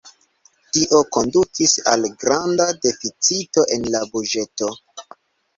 [0.77, 4.73] Tio kondukis al granda deficito en la buĝeto.